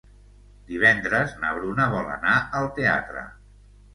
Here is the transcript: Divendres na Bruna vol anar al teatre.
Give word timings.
Divendres 0.71 1.35
na 1.43 1.51
Bruna 1.57 1.85
vol 1.95 2.09
anar 2.15 2.37
al 2.61 2.69
teatre. 2.79 3.27